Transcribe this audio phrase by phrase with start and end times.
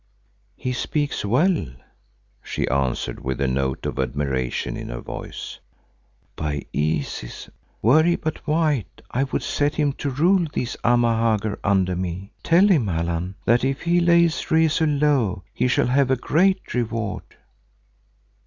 [0.55, 1.63] "He speaks well,"
[2.41, 5.59] she answered with a note of admiration in her voice.
[6.35, 7.51] "By Isis,
[7.83, 12.31] were he but white I would set him to rule these Amahagger under me.
[12.41, 17.35] Tell him, Allan, that if he lays Rezu low he shall have a great reward."